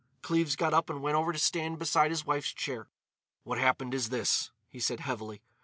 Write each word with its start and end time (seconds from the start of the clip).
Cleves 0.23 0.55
got 0.55 0.73
up 0.73 0.89
and 0.89 0.99
went 1.03 1.15
over 1.15 1.31
to 1.31 1.37
stand 1.37 1.77
beside 1.77 2.09
his 2.09 2.25
wife's 2.25 2.51
chair. 2.53 2.89
"What 3.43 3.59
happened 3.59 3.93
is 3.93 4.09
this," 4.09 4.49
he 4.67 4.79
said 4.79 5.01
heavily. 5.01 5.43